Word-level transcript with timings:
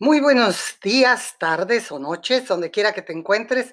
Muy 0.00 0.18
buenos 0.18 0.76
días, 0.82 1.36
tardes 1.38 1.92
o 1.92 2.00
noches, 2.00 2.48
donde 2.48 2.72
quiera 2.72 2.92
que 2.92 3.02
te 3.02 3.12
encuentres. 3.12 3.72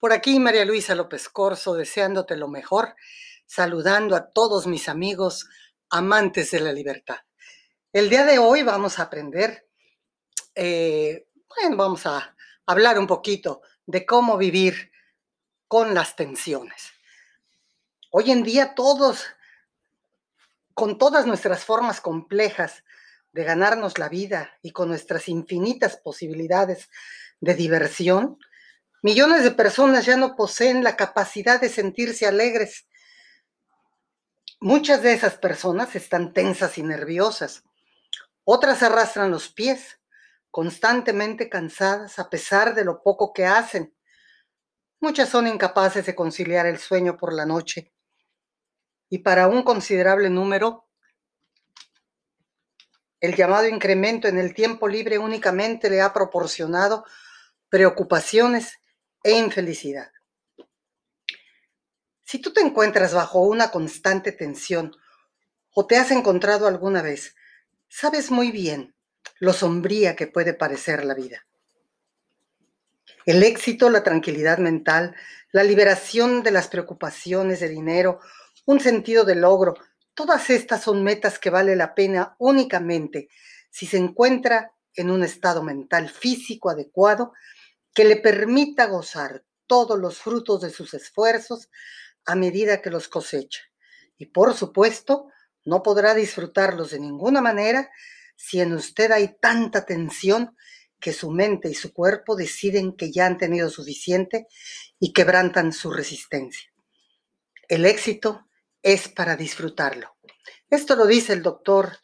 Por 0.00 0.12
aquí 0.12 0.40
María 0.40 0.64
Luisa 0.64 0.96
López 0.96 1.28
Corso, 1.28 1.74
deseándote 1.74 2.34
lo 2.36 2.48
mejor, 2.48 2.96
saludando 3.46 4.16
a 4.16 4.28
todos 4.28 4.66
mis 4.66 4.88
amigos 4.88 5.48
amantes 5.88 6.50
de 6.50 6.58
la 6.58 6.72
libertad. 6.72 7.18
El 7.92 8.10
día 8.10 8.24
de 8.24 8.40
hoy 8.40 8.64
vamos 8.64 8.98
a 8.98 9.04
aprender, 9.04 9.68
eh, 10.56 11.28
bueno, 11.46 11.76
vamos 11.76 12.06
a 12.06 12.34
hablar 12.66 12.98
un 12.98 13.06
poquito 13.06 13.62
de 13.86 14.04
cómo 14.04 14.36
vivir 14.36 14.90
con 15.68 15.94
las 15.94 16.16
tensiones. 16.16 16.90
Hoy 18.10 18.32
en 18.32 18.42
día 18.42 18.74
todos, 18.74 19.26
con 20.74 20.98
todas 20.98 21.24
nuestras 21.24 21.64
formas 21.64 22.00
complejas 22.00 22.82
de 23.32 23.44
ganarnos 23.44 23.98
la 23.98 24.08
vida 24.08 24.50
y 24.62 24.72
con 24.72 24.88
nuestras 24.88 25.28
infinitas 25.28 25.96
posibilidades 25.96 26.88
de 27.40 27.54
diversión, 27.54 28.38
millones 29.02 29.42
de 29.42 29.50
personas 29.50 30.06
ya 30.06 30.16
no 30.16 30.36
poseen 30.36 30.84
la 30.84 30.96
capacidad 30.96 31.60
de 31.60 31.68
sentirse 31.68 32.26
alegres. 32.26 32.86
Muchas 34.60 35.02
de 35.02 35.12
esas 35.12 35.36
personas 35.38 35.96
están 35.96 36.32
tensas 36.32 36.78
y 36.78 36.82
nerviosas. 36.82 37.64
Otras 38.44 38.82
arrastran 38.82 39.30
los 39.30 39.48
pies, 39.48 39.98
constantemente 40.50 41.48
cansadas 41.48 42.18
a 42.18 42.28
pesar 42.28 42.74
de 42.74 42.84
lo 42.84 43.02
poco 43.02 43.32
que 43.32 43.46
hacen. 43.46 43.94
Muchas 45.00 45.30
son 45.30 45.48
incapaces 45.48 46.06
de 46.06 46.14
conciliar 46.14 46.66
el 46.66 46.78
sueño 46.78 47.16
por 47.16 47.32
la 47.32 47.46
noche. 47.46 47.92
Y 49.08 49.18
para 49.18 49.48
un 49.48 49.62
considerable 49.62 50.30
número, 50.30 50.86
el 53.22 53.36
llamado 53.36 53.68
incremento 53.68 54.26
en 54.26 54.36
el 54.36 54.52
tiempo 54.52 54.88
libre 54.88 55.16
únicamente 55.16 55.88
le 55.88 56.02
ha 56.02 56.12
proporcionado 56.12 57.04
preocupaciones 57.68 58.80
e 59.22 59.38
infelicidad. 59.38 60.10
Si 62.24 62.40
tú 62.40 62.52
te 62.52 62.60
encuentras 62.60 63.14
bajo 63.14 63.42
una 63.42 63.70
constante 63.70 64.32
tensión 64.32 64.96
o 65.72 65.86
te 65.86 65.98
has 65.98 66.10
encontrado 66.10 66.66
alguna 66.66 67.00
vez, 67.00 67.36
sabes 67.88 68.32
muy 68.32 68.50
bien 68.50 68.92
lo 69.38 69.52
sombría 69.52 70.16
que 70.16 70.26
puede 70.26 70.52
parecer 70.52 71.04
la 71.04 71.14
vida. 71.14 71.46
El 73.24 73.44
éxito, 73.44 73.88
la 73.88 74.02
tranquilidad 74.02 74.58
mental, 74.58 75.14
la 75.52 75.62
liberación 75.62 76.42
de 76.42 76.50
las 76.50 76.66
preocupaciones 76.66 77.60
de 77.60 77.68
dinero, 77.68 78.18
un 78.66 78.80
sentido 78.80 79.24
de 79.24 79.36
logro, 79.36 79.74
Todas 80.14 80.50
estas 80.50 80.82
son 80.82 81.02
metas 81.02 81.38
que 81.38 81.50
vale 81.50 81.74
la 81.74 81.94
pena 81.94 82.36
únicamente 82.38 83.28
si 83.70 83.86
se 83.86 83.96
encuentra 83.96 84.72
en 84.94 85.10
un 85.10 85.22
estado 85.22 85.62
mental 85.62 86.10
físico 86.10 86.68
adecuado 86.68 87.32
que 87.94 88.04
le 88.04 88.16
permita 88.16 88.86
gozar 88.86 89.44
todos 89.66 89.98
los 89.98 90.18
frutos 90.18 90.60
de 90.60 90.70
sus 90.70 90.92
esfuerzos 90.92 91.70
a 92.26 92.34
medida 92.34 92.82
que 92.82 92.90
los 92.90 93.08
cosecha. 93.08 93.62
Y 94.18 94.26
por 94.26 94.54
supuesto, 94.54 95.28
no 95.64 95.82
podrá 95.82 96.14
disfrutarlos 96.14 96.90
de 96.90 97.00
ninguna 97.00 97.40
manera 97.40 97.90
si 98.36 98.60
en 98.60 98.72
usted 98.74 99.12
hay 99.12 99.36
tanta 99.40 99.86
tensión 99.86 100.56
que 101.00 101.12
su 101.12 101.30
mente 101.30 101.68
y 101.68 101.74
su 101.74 101.92
cuerpo 101.92 102.36
deciden 102.36 102.92
que 102.96 103.10
ya 103.10 103.26
han 103.26 103.38
tenido 103.38 103.70
suficiente 103.70 104.46
y 105.00 105.12
quebrantan 105.12 105.72
su 105.72 105.90
resistencia. 105.90 106.72
El 107.68 107.86
éxito 107.86 108.46
es 108.82 109.08
para 109.08 109.36
disfrutarlo. 109.36 110.16
Esto 110.68 110.96
lo 110.96 111.06
dice 111.06 111.32
el 111.32 111.42
doctor 111.42 111.98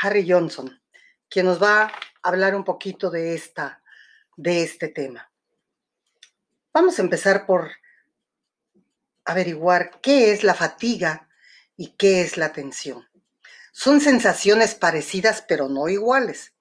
Harry 0.00 0.30
Johnson, 0.30 0.80
quien 1.28 1.46
nos 1.46 1.62
va 1.62 1.82
a 1.82 1.92
hablar 2.22 2.54
un 2.54 2.64
poquito 2.64 3.10
de, 3.10 3.34
esta, 3.34 3.82
de 4.36 4.62
este 4.62 4.88
tema. 4.88 5.30
Vamos 6.72 6.98
a 6.98 7.02
empezar 7.02 7.44
por 7.46 7.70
averiguar 9.24 10.00
qué 10.00 10.32
es 10.32 10.44
la 10.44 10.54
fatiga 10.54 11.28
y 11.76 11.96
qué 11.96 12.22
es 12.22 12.36
la 12.36 12.52
tensión. 12.52 13.08
Son 13.72 14.00
sensaciones 14.00 14.74
parecidas 14.74 15.44
pero 15.46 15.68
no 15.68 15.88
iguales. 15.88 16.52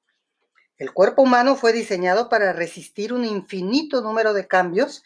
El 0.78 0.94
cuerpo 0.94 1.22
humano 1.22 1.56
fue 1.56 1.74
diseñado 1.74 2.30
para 2.30 2.54
resistir 2.54 3.14
un 3.14 3.26
infinito 3.26 4.02
número 4.02 4.34
de 4.34 4.48
cambios 4.48 5.04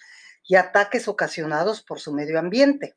y 0.47 0.55
ataques 0.55 1.07
ocasionados 1.07 1.81
por 1.81 1.99
su 1.99 2.13
medio 2.13 2.39
ambiente. 2.39 2.95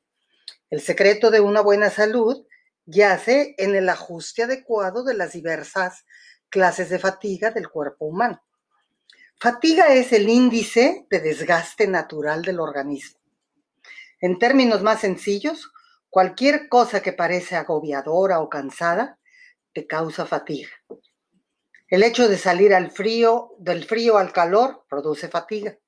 El 0.70 0.80
secreto 0.80 1.30
de 1.30 1.40
una 1.40 1.62
buena 1.62 1.90
salud 1.90 2.46
yace 2.84 3.54
en 3.58 3.74
el 3.74 3.88
ajuste 3.88 4.42
adecuado 4.42 5.02
de 5.02 5.14
las 5.14 5.32
diversas 5.32 6.04
clases 6.50 6.90
de 6.90 6.98
fatiga 6.98 7.50
del 7.50 7.68
cuerpo 7.68 8.06
humano. 8.06 8.42
Fatiga 9.40 9.94
es 9.94 10.12
el 10.12 10.28
índice 10.28 11.06
de 11.10 11.20
desgaste 11.20 11.86
natural 11.86 12.42
del 12.42 12.60
organismo. 12.60 13.20
En 14.20 14.38
términos 14.38 14.82
más 14.82 15.00
sencillos, 15.00 15.70
cualquier 16.10 16.68
cosa 16.68 17.00
que 17.00 17.12
parece 17.12 17.56
agobiadora 17.56 18.40
o 18.40 18.48
cansada 18.48 19.18
te 19.72 19.86
causa 19.86 20.26
fatiga. 20.26 20.70
El 21.88 22.02
hecho 22.02 22.28
de 22.28 22.36
salir 22.36 22.74
al 22.74 22.90
frío, 22.90 23.52
del 23.58 23.84
frío 23.84 24.18
al 24.18 24.32
calor, 24.32 24.84
produce 24.90 25.28
fatiga. 25.28 25.78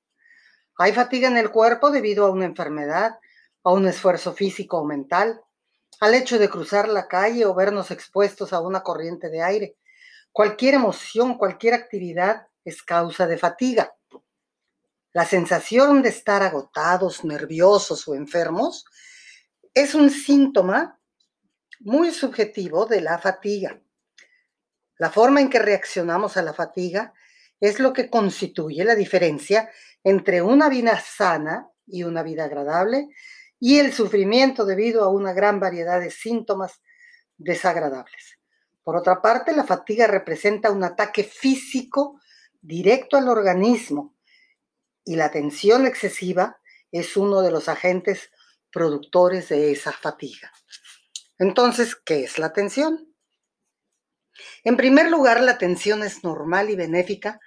Hay 0.77 0.93
fatiga 0.93 1.27
en 1.27 1.37
el 1.37 1.51
cuerpo 1.51 1.91
debido 1.91 2.25
a 2.25 2.31
una 2.31 2.45
enfermedad, 2.45 3.19
a 3.63 3.71
un 3.71 3.87
esfuerzo 3.87 4.33
físico 4.33 4.79
o 4.79 4.85
mental, 4.85 5.41
al 5.99 6.15
hecho 6.15 6.39
de 6.39 6.49
cruzar 6.49 6.89
la 6.89 7.07
calle 7.07 7.45
o 7.45 7.53
vernos 7.53 7.91
expuestos 7.91 8.53
a 8.53 8.61
una 8.61 8.81
corriente 8.81 9.29
de 9.29 9.43
aire. 9.43 9.77
Cualquier 10.31 10.75
emoción, 10.75 11.37
cualquier 11.37 11.73
actividad 11.73 12.47
es 12.63 12.81
causa 12.81 13.27
de 13.27 13.37
fatiga. 13.37 13.93
La 15.13 15.25
sensación 15.25 16.01
de 16.01 16.09
estar 16.09 16.41
agotados, 16.41 17.23
nerviosos 17.23 18.07
o 18.07 18.15
enfermos 18.15 18.85
es 19.73 19.93
un 19.93 20.09
síntoma 20.09 20.99
muy 21.79 22.11
subjetivo 22.11 22.85
de 22.85 23.01
la 23.01 23.19
fatiga. 23.19 23.79
La 24.97 25.09
forma 25.09 25.41
en 25.41 25.49
que 25.49 25.59
reaccionamos 25.59 26.37
a 26.37 26.41
la 26.41 26.53
fatiga 26.53 27.13
es 27.59 27.79
lo 27.79 27.93
que 27.93 28.09
constituye 28.09 28.83
la 28.85 28.95
diferencia 28.95 29.69
entre 30.03 30.41
una 30.41 30.69
vida 30.69 30.99
sana 30.99 31.69
y 31.85 32.03
una 32.03 32.23
vida 32.23 32.45
agradable 32.45 33.09
y 33.63 33.77
el 33.77 33.93
sufrimiento 33.93 34.65
debido 34.65 35.03
a 35.03 35.09
una 35.09 35.33
gran 35.33 35.59
variedad 35.59 35.99
de 36.01 36.09
síntomas 36.09 36.81
desagradables. 37.37 38.39
Por 38.83 38.97
otra 38.97 39.21
parte, 39.21 39.55
la 39.55 39.63
fatiga 39.63 40.07
representa 40.07 40.71
un 40.71 40.83
ataque 40.83 41.23
físico 41.23 42.19
directo 42.59 43.17
al 43.17 43.29
organismo 43.29 44.15
y 45.05 45.15
la 45.15 45.29
tensión 45.29 45.85
excesiva 45.85 46.59
es 46.91 47.15
uno 47.15 47.41
de 47.41 47.51
los 47.51 47.69
agentes 47.69 48.31
productores 48.71 49.49
de 49.49 49.71
esa 49.71 49.91
fatiga. 49.91 50.51
Entonces, 51.37 51.95
¿qué 51.95 52.23
es 52.23 52.39
la 52.39 52.53
tensión? 52.53 53.13
En 54.63 54.75
primer 54.75 55.11
lugar, 55.11 55.39
la 55.39 55.59
tensión 55.59 56.01
es 56.01 56.23
normal 56.23 56.71
y 56.71 56.75
benéfica, 56.75 57.39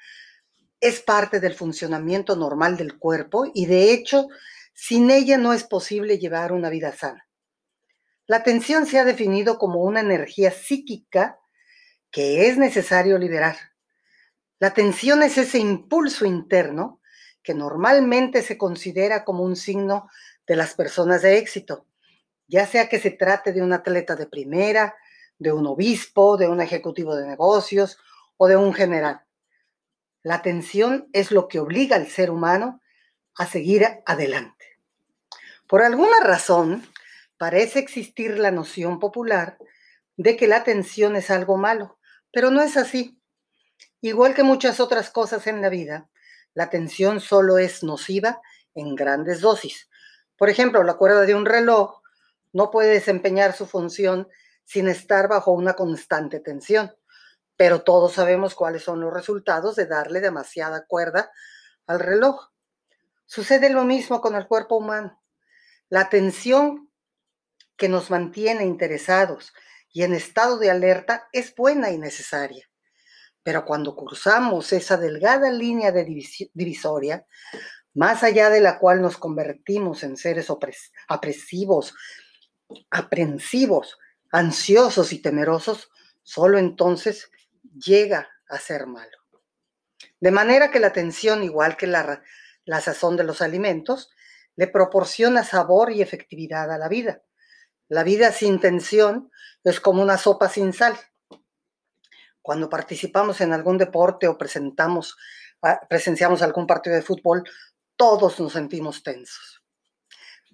es 0.79 1.01
parte 1.01 1.41
del 1.41 1.55
funcionamiento 1.55 2.37
normal 2.37 2.77
del 2.77 3.01
cuerpo 3.01 3.51
y 3.53 3.67
de 3.67 3.93
hecho 3.93 4.29
sin 4.75 5.11
ella 5.11 5.39
no 5.39 5.53
es 5.53 5.65
posible 5.65 6.19
llevar 6.19 6.53
una 6.53 6.69
vida 6.69 6.93
sana. 6.93 7.27
La 8.27 8.43
tensión 8.43 8.87
se 8.87 8.99
ha 8.99 9.05
definido 9.05 9.59
como 9.59 9.83
una 9.83 10.01
energía 10.01 10.51
psíquica 10.51 11.39
que 12.11 12.49
es 12.49 12.59
necesario 12.59 13.19
liberar. 13.19 13.57
La 14.59 14.73
tensión 14.73 15.23
es 15.23 15.39
ese 15.39 15.59
impulso 15.59 16.27
interno 16.27 17.01
que 17.43 17.55
normalmente 17.55 18.43
se 18.43 18.57
considera 18.57 19.25
como 19.25 19.43
un 19.45 19.57
signo 19.57 20.09
de 20.47 20.57
las 20.57 20.75
personas 20.75 21.23
de 21.23 21.39
éxito, 21.39 21.87
ya 22.47 22.67
sea 22.67 22.89
que 22.89 22.99
se 22.99 23.11
trate 23.11 23.53
de 23.53 23.63
un 23.63 23.73
atleta 23.73 24.17
de 24.17 24.27
primera, 24.27 24.95
de 25.39 25.53
un 25.53 25.67
obispo, 25.67 26.37
de 26.37 26.49
un 26.49 26.61
ejecutivo 26.61 27.15
de 27.17 27.27
negocios 27.27 27.99
o 28.37 28.49
de 28.49 28.57
un 28.57 28.73
general. 28.73 29.23
La 30.23 30.41
tensión 30.41 31.09
es 31.13 31.31
lo 31.31 31.49
que 31.49 31.61
obliga 31.61 31.97
al 31.97 32.07
ser 32.09 32.31
humano 32.31 32.81
a 33.37 33.47
seguir 33.47 33.87
adelante. 34.07 34.54
Por 35.75 35.83
alguna 35.83 36.21
razón, 36.21 36.89
parece 37.37 37.81
existir 37.81 38.39
la 38.39 38.53
noción 38.53 39.01
popular 39.01 39.59
de 40.17 40.37
que 40.37 40.47
la 40.47 40.63
tensión 40.63 41.17
es 41.17 41.33
algo 41.33 41.57
malo, 41.57 41.99
pero 42.31 42.53
no 42.53 42.63
es 42.63 42.77
así. 42.77 43.21
Igual 44.01 44.37
que 44.37 44.45
muchas 44.45 44.79
otras 44.79 45.11
cosas 45.11 45.49
en 45.49 45.61
la 45.61 45.71
vida, 45.71 46.09
la 46.55 46.71
tensión 46.71 47.19
solo 47.19 47.59
es 47.59 47.83
nociva 47.83 48.41
en 48.77 48.95
grandes 48.95 49.41
dosis. 49.41 49.91
Por 50.37 50.49
ejemplo, 50.49 50.85
la 50.85 50.95
cuerda 50.95 51.23
de 51.23 51.35
un 51.35 51.45
reloj 51.45 52.03
no 52.53 52.71
puede 52.71 52.91
desempeñar 52.91 53.53
su 53.53 53.67
función 53.67 54.29
sin 54.63 54.87
estar 54.87 55.27
bajo 55.27 55.51
una 55.51 55.75
constante 55.75 56.39
tensión, 56.39 56.95
pero 57.57 57.83
todos 57.83 58.13
sabemos 58.13 58.55
cuáles 58.55 58.85
son 58.85 59.01
los 59.01 59.13
resultados 59.13 59.75
de 59.75 59.87
darle 59.87 60.21
demasiada 60.21 60.87
cuerda 60.87 61.33
al 61.89 61.99
reloj. 61.99 62.53
Sucede 63.27 63.71
lo 63.71 63.83
mismo 63.83 64.21
con 64.21 64.37
el 64.37 64.47
cuerpo 64.47 64.77
humano. 64.77 65.21
La 65.89 66.01
atención 66.01 66.91
que 67.77 67.89
nos 67.89 68.11
mantiene 68.11 68.65
interesados 68.65 69.53
y 69.93 70.03
en 70.03 70.15
estado 70.15 70.59
de 70.59 70.71
alerta 70.71 71.29
es 71.33 71.55
buena 71.55 71.91
y 71.91 71.99
necesaria. 71.99 72.69
Pero 73.43 73.65
cuando 73.65 73.95
cruzamos 73.95 74.73
esa 74.73 74.97
delgada 74.97 75.51
línea 75.51 75.93
de 75.93 76.05
divisoria, 76.55 77.27
más 77.93 78.25
allá 78.25 78.51
de 78.51 78.61
la 78.61 78.79
cual 78.79 79.03
nos 79.03 79.17
convertimos 79.17 80.03
en 80.03 80.17
seres 80.17 80.49
apresivos, 81.09 81.95
aprensivos, 82.91 83.99
ansiosos 84.33 85.13
y 85.13 85.21
temerosos, 85.21 85.91
solo 86.23 86.59
entonces 86.59 87.31
llega 87.75 88.29
a 88.49 88.59
ser 88.59 88.87
malo. 88.87 89.19
De 90.19 90.31
manera 90.31 90.71
que 90.71 90.81
la 90.81 90.93
tensión, 90.93 91.45
igual 91.45 91.77
que 91.77 91.87
la, 91.87 92.23
la 92.65 92.81
sazón 92.81 93.17
de 93.17 93.25
los 93.25 93.43
alimentos, 93.43 94.11
le 94.57 94.67
proporciona 94.67 95.45
sabor 95.45 95.93
y 95.93 96.03
efectividad 96.03 96.71
a 96.71 96.79
la 96.79 96.89
vida. 96.89 97.23
La 97.89 98.03
vida 98.03 98.33
sin 98.33 98.61
tensión 98.61 99.31
es 99.63 99.81
como 99.81 100.03
una 100.03 100.19
sopa 100.19 100.49
sin 100.49 100.73
sal. 100.73 100.97
Cuando 102.41 102.69
participamos 102.69 103.41
en 103.41 103.53
algún 103.53 103.79
deporte 103.79 104.29
o 104.29 104.37
presentamos, 104.39 105.17
ah, 105.63 105.81
presenciamos 105.89 106.43
algún 106.43 106.67
partido 106.67 106.97
de 106.97 107.03
fútbol, 107.03 107.45
todos 107.97 108.41
nos 108.41 108.53
sentimos 108.53 109.03
tensos. 109.03 109.63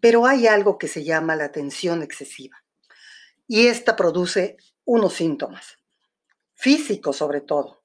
Pero 0.00 0.26
hay 0.26 0.46
algo 0.46 0.78
que 0.78 0.88
se 0.88 1.04
llama 1.04 1.36
la 1.36 1.52
tensión 1.52 2.02
excesiva 2.02 2.62
y 3.46 3.66
esta 3.66 3.96
produce 3.96 4.56
unos 4.84 5.14
síntomas, 5.14 5.78
físicos 6.54 7.16
sobre 7.16 7.40
todo, 7.40 7.82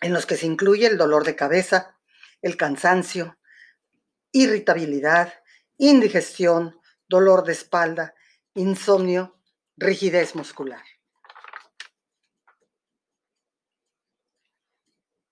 en 0.00 0.12
los 0.12 0.26
que 0.26 0.36
se 0.36 0.46
incluye 0.46 0.86
el 0.86 0.98
dolor 0.98 1.24
de 1.24 1.34
cabeza, 1.34 1.98
el 2.42 2.56
cansancio, 2.56 3.38
irritabilidad, 4.42 5.32
indigestión, 5.76 6.78
dolor 7.08 7.44
de 7.44 7.52
espalda, 7.52 8.14
insomnio, 8.54 9.38
rigidez 9.76 10.34
muscular. 10.34 10.82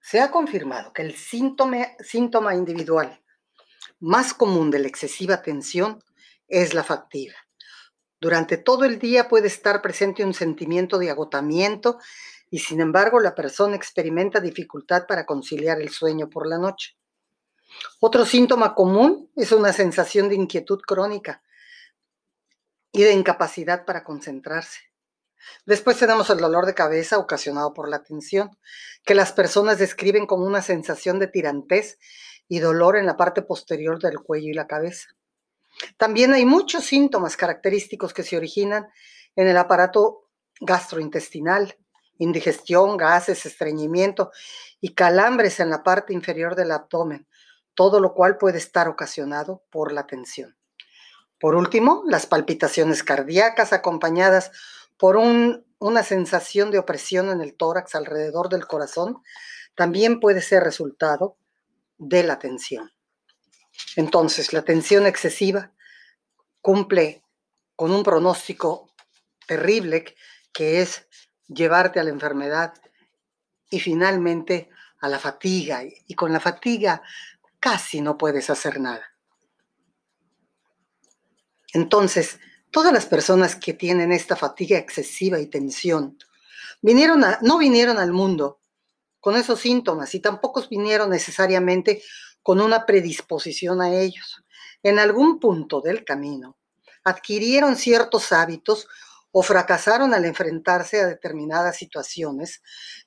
Se 0.00 0.20
ha 0.20 0.30
confirmado 0.30 0.92
que 0.92 1.02
el 1.02 1.16
síntoma, 1.16 2.54
individual 2.54 3.22
más 3.98 4.34
común 4.34 4.70
de 4.70 4.78
la 4.78 4.88
excesiva 4.88 5.42
tensión 5.42 6.02
es 6.48 6.74
la 6.74 6.84
fatiga. 6.84 7.34
Durante 8.20 8.56
todo 8.56 8.84
el 8.84 8.98
día 8.98 9.28
puede 9.28 9.48
estar 9.48 9.82
presente 9.82 10.24
un 10.24 10.32
sentimiento 10.32 10.98
de 10.98 11.10
agotamiento 11.10 11.98
y 12.50 12.60
sin 12.60 12.80
embargo 12.80 13.20
la 13.20 13.34
persona 13.34 13.76
experimenta 13.76 14.40
dificultad 14.40 15.06
para 15.06 15.26
conciliar 15.26 15.80
el 15.80 15.90
sueño 15.90 16.30
por 16.30 16.46
la 16.46 16.58
noche. 16.58 16.96
Otro 18.00 18.24
síntoma 18.24 18.74
común 18.74 19.30
es 19.36 19.52
una 19.52 19.72
sensación 19.72 20.28
de 20.28 20.34
inquietud 20.34 20.80
crónica 20.80 21.42
y 22.92 23.02
de 23.02 23.12
incapacidad 23.12 23.84
para 23.84 24.04
concentrarse. 24.04 24.80
Después 25.64 25.98
tenemos 25.98 26.28
el 26.30 26.38
dolor 26.38 26.66
de 26.66 26.74
cabeza 26.74 27.18
ocasionado 27.18 27.72
por 27.72 27.88
la 27.88 28.02
tensión, 28.02 28.50
que 29.04 29.14
las 29.14 29.32
personas 29.32 29.78
describen 29.78 30.26
como 30.26 30.44
una 30.44 30.62
sensación 30.62 31.18
de 31.18 31.28
tirantez 31.28 31.98
y 32.48 32.58
dolor 32.58 32.96
en 32.96 33.06
la 33.06 33.16
parte 33.16 33.42
posterior 33.42 34.00
del 34.00 34.20
cuello 34.20 34.50
y 34.50 34.54
la 34.54 34.66
cabeza. 34.66 35.08
También 35.96 36.32
hay 36.32 36.44
muchos 36.44 36.84
síntomas 36.84 37.36
característicos 37.36 38.14
que 38.14 38.22
se 38.22 38.36
originan 38.36 38.88
en 39.34 39.48
el 39.48 39.56
aparato 39.56 40.30
gastrointestinal, 40.60 41.76
indigestión, 42.18 42.96
gases, 42.96 43.44
estreñimiento 43.44 44.30
y 44.80 44.94
calambres 44.94 45.60
en 45.60 45.70
la 45.70 45.82
parte 45.82 46.14
inferior 46.14 46.54
del 46.54 46.72
abdomen, 46.72 47.26
todo 47.76 48.00
lo 48.00 48.14
cual 48.14 48.38
puede 48.38 48.58
estar 48.58 48.88
ocasionado 48.88 49.62
por 49.70 49.92
la 49.92 50.08
tensión. 50.08 50.56
Por 51.38 51.54
último, 51.54 52.02
las 52.06 52.26
palpitaciones 52.26 53.04
cardíacas 53.04 53.72
acompañadas 53.72 54.50
por 54.96 55.16
una 55.16 56.02
sensación 56.02 56.70
de 56.70 56.78
opresión 56.78 57.28
en 57.28 57.42
el 57.42 57.54
tórax 57.54 57.94
alrededor 57.94 58.48
del 58.48 58.66
corazón 58.66 59.22
también 59.76 60.18
puede 60.18 60.40
ser 60.40 60.64
resultado 60.64 61.36
de 61.98 62.22
la 62.22 62.38
tensión. 62.38 62.90
Entonces, 63.94 64.54
la 64.54 64.62
tensión 64.62 65.06
excesiva 65.06 65.72
cumple 66.62 67.22
con 67.76 67.92
un 67.92 68.02
pronóstico 68.02 68.88
terrible 69.46 70.16
que 70.52 70.80
es 70.80 71.06
llevarte 71.46 72.00
a 72.00 72.04
la 72.04 72.10
enfermedad 72.10 72.72
y 73.70 73.80
finalmente 73.80 74.70
a 75.00 75.08
la 75.08 75.18
fatiga. 75.18 75.82
Y 76.06 76.14
con 76.14 76.32
la 76.32 76.40
fatiga 76.40 77.02
casi 77.66 78.00
no 78.00 78.16
puedes 78.16 78.48
hacer 78.48 78.78
nada. 78.78 79.04
Entonces, 81.72 82.38
todas 82.70 82.92
las 82.92 83.06
personas 83.06 83.56
que 83.56 83.72
tienen 83.72 84.12
esta 84.12 84.36
fatiga 84.36 84.78
excesiva 84.78 85.40
y 85.40 85.46
tensión 85.46 86.16
vinieron 86.80 87.24
no 87.42 87.58
vinieron 87.58 87.98
al 87.98 88.12
mundo 88.12 88.60
con 89.18 89.34
esos 89.34 89.58
síntomas 89.58 90.14
y 90.14 90.20
tampoco 90.20 90.64
vinieron 90.70 91.10
necesariamente 91.10 92.04
con 92.40 92.60
una 92.60 92.86
predisposición 92.86 93.82
a 93.82 93.92
ellos. 93.92 94.44
En 94.84 95.00
algún 95.00 95.40
punto 95.40 95.80
del 95.80 96.04
camino 96.04 96.56
adquirieron 97.02 97.74
ciertos 97.74 98.30
hábitos 98.30 98.86
o 99.32 99.42
fracasaron 99.42 100.14
al 100.14 100.24
enfrentarse 100.24 101.00
a 101.00 101.06
determinadas 101.08 101.76
situaciones 101.76 102.62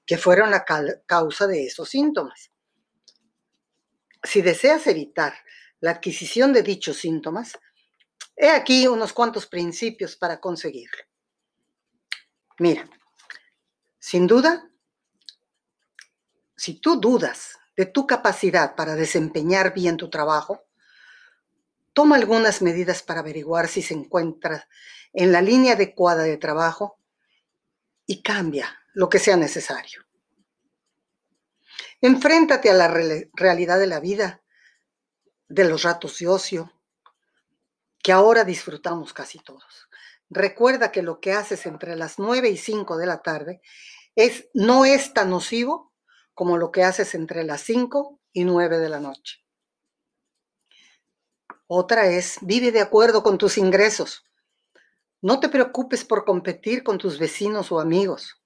que 0.05 0.17
fueron 0.17 0.51
la 0.51 0.65
causa 1.05 1.47
de 1.47 1.65
esos 1.65 1.87
síntomas. 1.87 2.51
Si 4.23 4.41
deseas 4.41 4.85
evitar 4.87 5.33
la 5.79 5.91
adquisición 5.91 6.53
de 6.53 6.63
dichos 6.63 6.97
síntomas, 6.97 7.57
he 8.35 8.49
aquí 8.49 8.87
unos 8.87 9.13
cuantos 9.13 9.47
principios 9.47 10.15
para 10.15 10.39
conseguirlo. 10.39 11.03
Mira, 12.59 12.89
sin 13.99 14.27
duda, 14.27 14.69
si 16.55 16.73
tú 16.81 16.99
dudas 16.99 17.57
de 17.77 17.85
tu 17.85 18.05
capacidad 18.05 18.75
para 18.75 18.95
desempeñar 18.95 19.73
bien 19.73 19.95
tu 19.95 20.09
trabajo, 20.09 20.65
toma 21.93 22.17
algunas 22.17 22.61
medidas 22.61 23.01
para 23.01 23.21
averiguar 23.21 23.69
si 23.69 23.81
se 23.81 23.93
encuentra 23.93 24.67
en 25.13 25.31
la 25.31 25.41
línea 25.41 25.73
adecuada 25.73 26.23
de 26.23 26.37
trabajo 26.37 26.99
y 28.05 28.21
cambia 28.21 28.77
lo 28.93 29.07
que 29.07 29.19
sea 29.19 29.37
necesario. 29.37 30.08
Enfréntate 32.01 32.69
a 32.69 32.73
la 32.73 32.87
realidad 32.87 33.79
de 33.79 33.87
la 33.87 33.99
vida, 33.99 34.41
de 35.47 35.65
los 35.65 35.83
ratos 35.83 36.17
de 36.19 36.27
ocio, 36.27 36.71
que 38.01 38.11
ahora 38.11 38.45
disfrutamos 38.45 39.13
casi 39.13 39.39
todos. 39.39 39.89
Recuerda 40.29 40.91
que 40.91 41.01
lo 41.01 41.19
que 41.19 41.33
haces 41.33 41.65
entre 41.65 41.95
las 41.95 42.19
9 42.19 42.49
y 42.49 42.57
5 42.57 42.97
de 42.97 43.05
la 43.05 43.21
tarde 43.21 43.61
es, 44.15 44.47
no 44.53 44.85
es 44.85 45.13
tan 45.13 45.29
nocivo 45.29 45.93
como 46.33 46.57
lo 46.57 46.71
que 46.71 46.83
haces 46.83 47.15
entre 47.15 47.43
las 47.43 47.61
5 47.61 48.19
y 48.31 48.45
9 48.45 48.77
de 48.77 48.89
la 48.89 48.99
noche. 48.99 49.43
Otra 51.67 52.07
es, 52.07 52.37
vive 52.41 52.71
de 52.71 52.81
acuerdo 52.81 53.23
con 53.23 53.37
tus 53.37 53.57
ingresos. 53.57 54.23
No 55.21 55.39
te 55.39 55.49
preocupes 55.49 56.05
por 56.05 56.23
competir 56.23 56.83
con 56.83 56.97
tus 56.97 57.19
vecinos 57.19 57.71
o 57.71 57.79
amigos. 57.79 58.38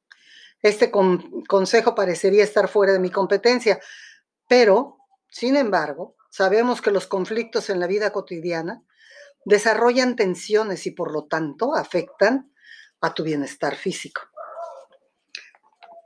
Este 0.64 0.90
consejo 0.90 1.94
parecería 1.94 2.44
estar 2.44 2.70
fuera 2.70 2.94
de 2.94 3.00
mi 3.00 3.12
competencia, 3.12 3.82
pero, 4.48 4.98
sin 5.30 5.58
embargo, 5.58 6.16
sabemos 6.32 6.82
que 6.82 6.90
los 6.90 7.06
conflictos 7.06 7.70
en 7.70 7.82
la 7.82 7.88
vida 7.88 8.14
cotidiana 8.14 8.82
desarrollan 9.46 10.16
tensiones 10.16 10.88
y 10.88 10.92
por 10.92 11.12
lo 11.12 11.26
tanto 11.26 11.76
afectan 11.76 12.54
a 13.02 13.14
tu 13.14 13.24
bienestar 13.24 13.76
físico. 13.76 14.22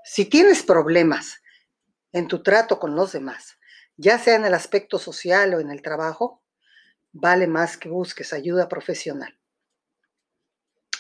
Si 0.04 0.26
tienes 0.26 0.64
problemas 0.64 1.40
en 2.12 2.28
tu 2.28 2.42
trato 2.42 2.80
con 2.80 2.96
los 2.96 3.12
demás, 3.12 3.60
ya 3.96 4.18
sea 4.18 4.36
en 4.36 4.46
el 4.46 4.56
aspecto 4.56 4.98
social 4.98 5.54
o 5.54 5.60
en 5.60 5.70
el 5.70 5.84
trabajo, 5.84 6.44
vale 7.12 7.46
más 7.46 7.78
que 7.78 7.90
busques 7.90 8.34
ayuda 8.34 8.68
profesional. 8.68 9.38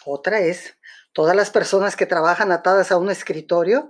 Otra 0.05 0.41
es, 0.41 0.77
todas 1.17 1.36
las 1.36 1.50
personas 1.50 1.95
que 1.95 2.05
trabajan 2.05 2.51
atadas 2.51 2.91
a 2.91 2.97
un 2.97 3.09
escritorio 3.09 3.89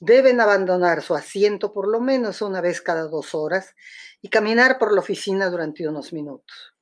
deben 0.00 0.40
abandonar 0.40 1.02
su 1.02 1.14
asiento 1.14 1.72
por 1.72 1.86
lo 1.86 2.00
menos 2.00 2.42
una 2.42 2.60
vez 2.60 2.80
cada 2.82 3.04
dos 3.04 3.32
horas 3.32 3.76
y 4.20 4.28
caminar 4.28 4.76
por 4.76 4.92
la 4.92 4.98
oficina 4.98 5.50
durante 5.50 5.86
unos 5.86 6.12
minutos. 6.12 6.74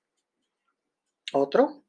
Otro, 1.34 1.84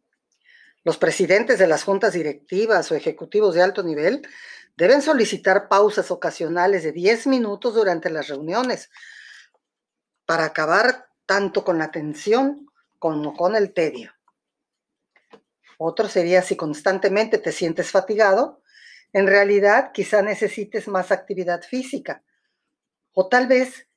los 0.84 0.98
presidentes 0.98 1.58
de 1.60 1.68
las 1.68 1.86
juntas 1.86 2.12
directivas 2.12 2.92
o 2.92 2.96
ejecutivos 2.96 3.56
de 3.56 3.62
alto 3.62 3.84
nivel 3.84 4.28
deben 4.76 5.02
solicitar 5.02 5.70
pausas 5.70 6.12
ocasionales 6.12 6.84
de 6.84 6.92
10 6.92 7.28
minutos 7.28 7.74
durante 7.74 8.10
las 8.10 8.28
reuniones 8.28 8.90
para 10.26 10.44
acabar 10.44 11.08
tanto 11.26 11.64
con 11.64 11.78
la 11.78 11.90
tensión 11.90 12.68
como 13.00 13.34
con 13.34 13.56
el 13.56 13.72
tedio. 13.72 14.12
Otro 15.78 16.08
sería 16.08 16.42
si 16.42 16.56
constantemente 16.56 17.38
te 17.38 17.52
sientes 17.52 17.92
fatigado, 17.92 18.62
en 19.12 19.28
realidad 19.28 19.92
quizá 19.94 20.22
necesites 20.22 20.88
más 20.88 21.12
actividad 21.12 21.62
física 21.62 22.24
o 23.14 23.30
tal 23.30 23.48
vez 23.48 23.88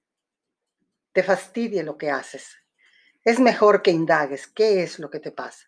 te 1.12 1.22
fastidie 1.22 1.82
lo 1.82 1.96
que 1.96 2.10
haces. 2.10 2.56
Es 3.24 3.40
mejor 3.40 3.82
que 3.82 3.90
indagues 3.90 4.46
qué 4.46 4.82
es 4.82 4.98
lo 4.98 5.10
que 5.10 5.20
te 5.20 5.32
pasa. 5.32 5.66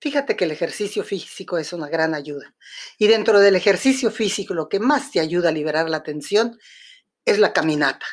Fíjate 0.00 0.34
que 0.34 0.46
el 0.46 0.50
ejercicio 0.50 1.04
físico 1.04 1.58
es 1.58 1.72
una 1.72 1.88
gran 1.88 2.14
ayuda. 2.14 2.54
Y 2.98 3.06
dentro 3.06 3.38
del 3.38 3.54
ejercicio 3.54 4.10
físico, 4.10 4.54
lo 4.54 4.68
que 4.68 4.80
más 4.80 5.10
te 5.10 5.20
ayuda 5.20 5.50
a 5.50 5.52
liberar 5.52 5.88
la 5.88 6.02
tensión 6.02 6.58
es 7.24 7.38
la 7.38 7.52
caminata. 7.52 8.06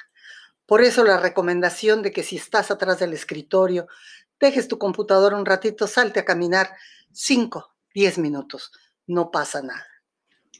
Por 0.66 0.82
eso 0.82 1.06
la 1.06 1.18
recomendación 1.18 2.02
de 2.02 2.12
que 2.12 2.24
si 2.24 2.36
estás 2.36 2.72
atrás 2.72 3.00
del 3.00 3.14
escritorio, 3.14 3.88
dejes 4.40 4.68
tu 4.68 4.78
computador 4.78 5.34
un 5.34 5.46
ratito, 5.46 5.88
salte 5.88 6.20
a 6.20 6.26
caminar 6.26 6.76
5, 7.12 7.76
10 7.94 8.18
minutos. 8.20 8.72
No 9.06 9.32
pasa 9.32 9.62
nada. 9.62 9.88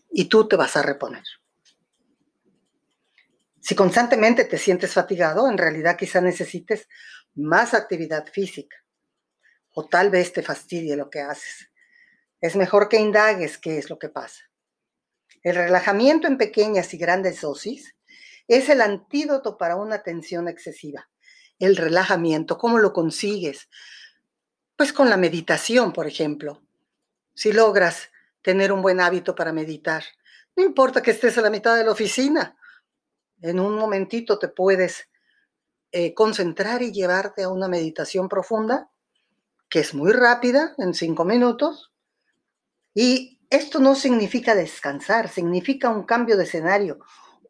Y 0.10 0.26
tú 0.26 0.48
te 0.48 0.56
vas 0.56 0.76
a 0.78 0.82
reponer. 0.82 1.24
Si 3.60 3.76
constantemente 3.76 4.46
te 4.46 4.58
sientes 4.58 4.94
fatigado, 4.94 5.50
en 5.50 5.58
realidad 5.58 5.98
quizá 5.98 6.22
necesites 6.22 6.88
más 7.36 7.74
actividad 7.74 8.26
física 8.32 8.78
o 9.74 9.86
tal 9.88 10.10
vez 10.10 10.34
te 10.34 10.42
fastidie 10.42 10.96
lo 10.96 11.10
que 11.10 11.22
haces. 11.22 11.70
Es 12.42 12.56
mejor 12.56 12.90
que 12.90 12.98
indagues 12.98 13.58
qué 13.58 13.78
es 13.78 13.90
lo 13.90 14.00
que 14.00 14.10
pasa. 14.10 14.42
El 15.44 15.56
relajamiento 15.56 16.28
en 16.28 16.38
pequeñas 16.38 16.94
y 16.94 16.98
grandes 16.98 17.42
dosis 17.42 17.96
es 18.48 18.70
el 18.70 18.82
antídoto 18.82 19.58
para 19.58 19.76
una 19.76 20.02
tensión 20.02 20.48
excesiva. 20.48 21.10
El 21.60 21.76
relajamiento, 21.76 22.58
¿cómo 22.58 22.78
lo 22.78 22.94
consigues? 22.94 23.70
Pues 24.76 24.94
con 24.94 25.10
la 25.10 25.18
meditación, 25.18 25.94
por 25.94 26.08
ejemplo. 26.08 26.62
Si 27.34 27.52
logras 27.52 28.10
tener 28.42 28.72
un 28.72 28.82
buen 28.82 29.00
hábito 29.00 29.36
para 29.36 29.54
meditar, 29.54 30.04
no 30.56 30.64
importa 30.64 31.02
que 31.02 31.12
estés 31.12 31.38
a 31.38 31.42
la 31.42 31.50
mitad 31.50 31.76
de 31.76 31.84
la 31.84 31.92
oficina, 31.92 32.58
en 33.42 33.60
un 33.60 33.76
momentito 33.76 34.40
te 34.40 34.48
puedes 34.48 35.08
eh, 35.92 36.14
concentrar 36.14 36.82
y 36.82 36.92
llevarte 36.92 37.44
a 37.44 37.50
una 37.50 37.68
meditación 37.68 38.28
profunda 38.28 38.90
que 39.70 39.80
es 39.80 39.94
muy 39.94 40.12
rápida, 40.12 40.76
en 40.78 40.94
cinco 40.94 41.26
minutos. 41.26 41.92
Y 42.94 43.40
esto 43.50 43.80
no 43.80 43.96
significa 43.96 44.56
descansar, 44.56 45.30
significa 45.30 45.90
un 45.90 46.04
cambio 46.04 46.38
de 46.38 46.44
escenario, 46.46 47.00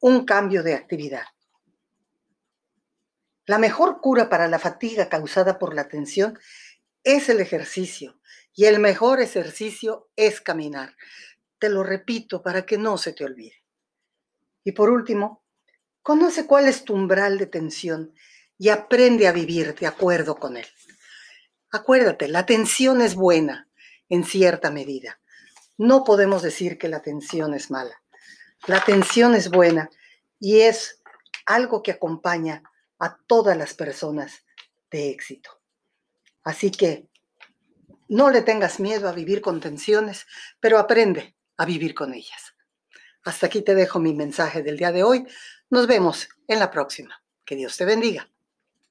un 0.01 0.25
cambio 0.25 0.63
de 0.63 0.73
actividad. 0.73 1.25
La 3.47 3.57
mejor 3.57 4.01
cura 4.01 4.27
para 4.29 4.49
la 4.49 4.59
fatiga 4.59 5.07
causada 5.07 5.57
por 5.57 5.73
la 5.73 5.87
tensión 5.87 6.37
es 7.03 7.29
el 7.29 7.39
ejercicio 7.39 8.19
y 8.53 8.65
el 8.65 8.79
mejor 8.79 9.21
ejercicio 9.21 10.09
es 10.17 10.41
caminar. 10.41 10.97
Te 11.57 11.69
lo 11.69 11.81
repito 11.81 12.43
para 12.43 12.65
que 12.65 12.77
no 12.77 12.97
se 12.97 13.13
te 13.13 13.23
olvide. 13.23 13.63
Y 14.65 14.73
por 14.73 14.89
último, 14.89 15.45
conoce 16.01 16.45
cuál 16.45 16.67
es 16.67 16.83
tu 16.83 16.93
umbral 16.93 17.37
de 17.37 17.45
tensión 17.45 18.13
y 18.57 18.67
aprende 18.67 19.29
a 19.29 19.31
vivir 19.31 19.75
de 19.75 19.87
acuerdo 19.87 20.35
con 20.35 20.57
él. 20.57 20.67
Acuérdate, 21.71 22.27
la 22.27 22.39
atención 22.39 22.99
es 22.99 23.15
buena 23.15 23.69
en 24.09 24.25
cierta 24.25 24.71
medida. 24.71 25.21
No 25.77 26.03
podemos 26.03 26.41
decir 26.41 26.77
que 26.77 26.89
la 26.89 26.97
atención 26.97 27.53
es 27.53 27.71
mala. 27.71 28.03
La 28.65 28.77
atención 28.77 29.35
es 29.35 29.49
buena 29.49 29.89
y 30.37 30.59
es 30.61 31.01
algo 31.45 31.81
que 31.81 31.91
acompaña 31.91 32.61
a 32.99 33.17
todas 33.17 33.57
las 33.57 33.73
personas 33.73 34.43
de 34.91 35.09
éxito. 35.09 35.61
Así 36.43 36.71
que 36.71 37.09
no 38.07 38.29
le 38.29 38.41
tengas 38.41 38.79
miedo 38.79 39.09
a 39.09 39.11
vivir 39.11 39.41
con 39.41 39.59
tensiones, 39.59 40.25
pero 40.59 40.79
aprende 40.79 41.35
a 41.57 41.65
vivir 41.65 41.93
con 41.93 42.13
ellas. 42.13 42.55
Hasta 43.23 43.47
aquí 43.47 43.61
te 43.61 43.75
dejo 43.75 43.99
mi 43.99 44.13
mensaje 44.13 44.63
del 44.63 44.77
día 44.77 44.91
de 44.91 45.03
hoy. 45.03 45.27
Nos 45.69 45.87
vemos 45.87 46.29
en 46.47 46.59
la 46.59 46.71
próxima. 46.71 47.21
Que 47.43 47.55
Dios 47.55 47.75
te 47.75 47.85
bendiga. 47.85 48.29